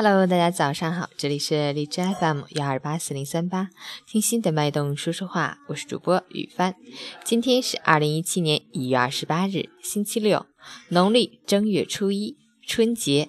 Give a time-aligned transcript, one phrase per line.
[0.00, 3.70] Hello，大家早上好，这里是荔枝 FM 幺二八四零三八，
[4.06, 6.76] 听心的脉动说说话，我是主播雨帆。
[7.24, 10.46] 今天是二零一七年一月二十八日，星期六，
[10.90, 13.28] 农历正月初一，春节。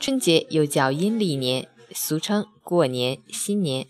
[0.00, 3.86] 春节又叫阴历年，俗称过年、新年。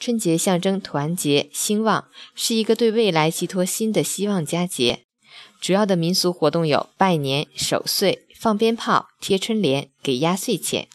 [0.00, 5.04] 春节象征团结兴旺，是一个对未来寄托新的希望佳节。
[5.60, 10.88] 主要的民俗活动有拜年、守岁、放鞭炮、贴春联、给压岁钱。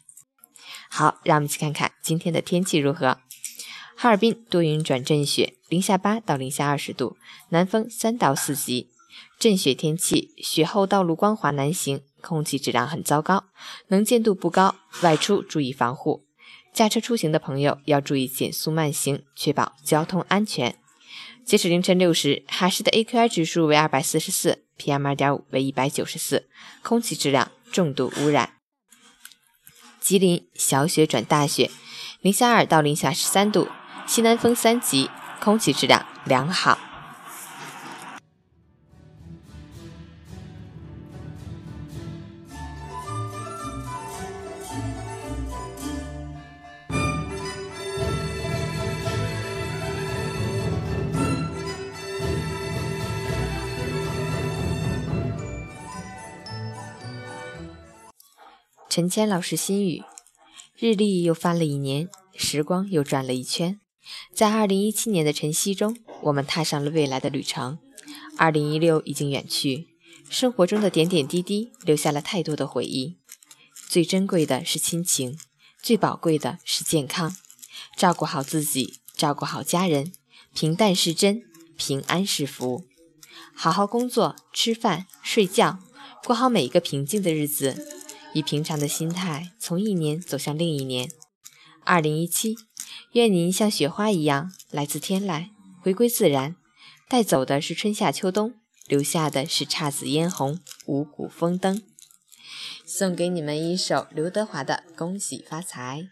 [0.90, 3.20] 好，让我们去看看今天的天气如何。
[3.96, 7.18] 哈尔滨多云转阵雪，零下八到零下二十度，
[7.50, 8.90] 南风三到四级。
[9.40, 13.46] 阵雪天气，雪后道路光滑难行，空气质量很糟糕，
[13.88, 16.26] 能见度不高，外出注意防护。
[16.74, 20.76] 驾车出行的朋友要注意减速慢行，确保交通安全。
[21.44, 26.48] 截止凌晨六时，哈市的 AQI 指数为二百四十四，PM 二点五为一百九十四，
[26.84, 28.57] 空气质量重度污染。
[30.08, 31.70] 吉林小雪转大雪，
[32.22, 33.68] 零下二到零下十三度，
[34.06, 35.10] 西南风三级，
[35.42, 36.87] 空气质量良好。
[58.98, 60.02] 陈谦老师心语：
[60.76, 63.80] 日历又翻了一年，时光又转了一圈，
[64.34, 67.78] 在二零一七年的晨曦中，我们踏上了未来的旅程。
[68.40, 69.86] 二零一六已经远去，
[70.32, 73.20] 生活中的点点滴滴留下了太多的回忆。
[73.88, 75.38] 最珍贵的是亲情，
[75.80, 77.38] 最宝贵的是健康。
[77.96, 80.12] 照顾好自己，照顾好家人，
[80.56, 81.44] 平淡是真，
[81.76, 82.84] 平安是福。
[83.54, 85.78] 好好工作，吃饭，睡觉，
[86.24, 87.94] 过好每一个平静的日子。
[88.38, 91.10] 以平常的心态，从一年走向另一年。
[91.84, 92.56] 二零一七，
[93.14, 95.48] 愿您像雪花一样来自天籁，
[95.82, 96.56] 回归自然，
[97.10, 98.54] 带走的是春夏秋冬，
[98.86, 101.82] 留下的是姹紫嫣红、五谷丰登。
[102.86, 106.10] 送给你们一首刘德华的《恭喜发财》。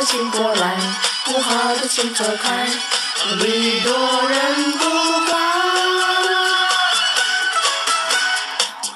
[0.00, 0.76] 的请过来，
[1.26, 2.66] 不好的请走开，
[3.36, 4.78] 礼多人不
[5.26, 5.38] 怪。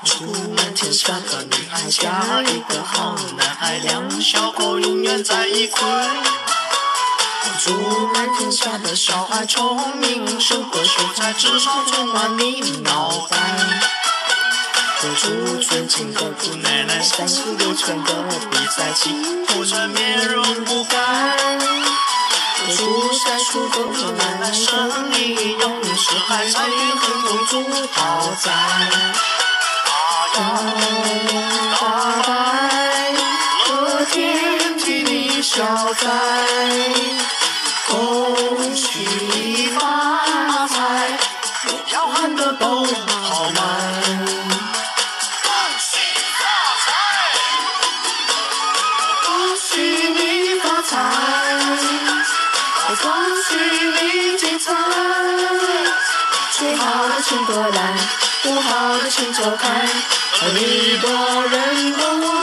[0.03, 5.87] 祝满天下的女孩嫁一个好男孩，两小口永远在一块。
[7.62, 7.72] 祝
[8.14, 13.38] 满天下的小孩聪明，胜过秀才，至少充满你脑袋。
[15.16, 18.12] 祝尊敬的姑奶奶三十六圈的
[18.50, 20.97] 比赛，庆祝着面容不改。
[22.76, 28.50] 祝三叔公祝奶奶生意永是海，财运亨通祝好在。
[31.78, 33.12] 发财，
[33.66, 35.64] 贺天替你消
[35.94, 36.09] 灾，
[37.88, 39.23] 恭喜
[53.03, 53.10] 恭
[53.43, 54.72] 喜你精彩，
[56.53, 57.94] 最好的请过来，
[58.43, 59.88] 不好的请走开，
[60.55, 61.11] 礼多
[61.46, 62.33] 人不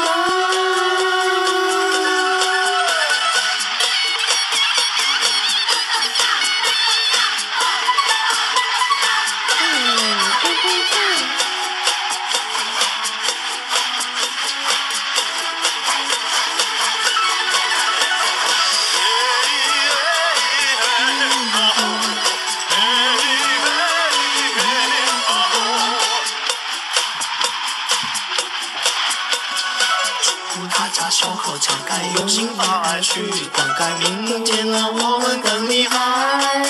[31.91, 33.21] 开，用心把爱去
[33.53, 36.63] 灌溉，明天啊我们更厉害。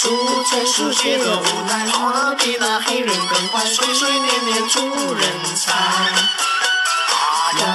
[0.00, 4.80] 祝全世界的无奈，我比那黑人更快，岁岁年年出
[5.14, 5.22] 人
[5.54, 5.72] 才。
[7.58, 7.66] 要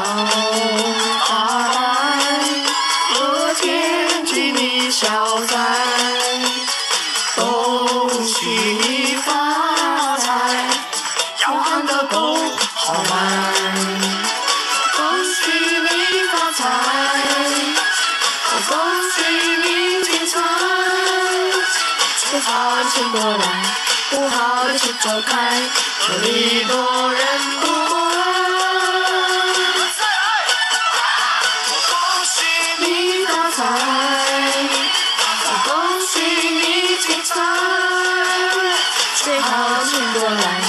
[1.27, 1.86] 发
[22.97, 23.45] 好的请过来，
[24.09, 25.61] 不好的请走开，
[26.07, 27.21] 这里多人
[27.61, 28.17] 不过来。
[31.89, 32.35] 恭喜
[32.79, 33.61] 你发财，
[35.65, 37.35] 恭喜你精彩，
[39.15, 40.61] 最好的请过来，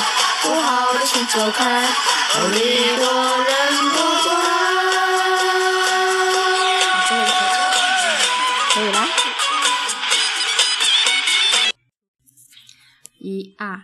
[0.42, 1.82] 不好的请走开，
[2.34, 3.06] 这里多
[3.38, 3.96] 人不
[4.28, 4.46] 过来。
[8.74, 9.08] 可以啦。
[13.28, 13.82] 一二，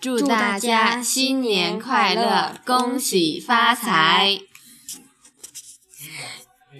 [0.00, 4.40] 祝祝大大家家新新年年快乐，恭喜发财！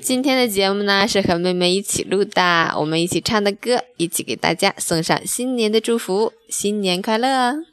[0.00, 7.71] 今天的节目呢是和妹妹一起录的，我们一起唱的歌，一起给大家送上新年的祝福，新年快乐！